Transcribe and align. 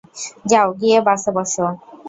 যাও 0.45 0.69
গিয়ে 0.79 0.97
বাসে 1.07 1.29
বসো। 1.35 1.65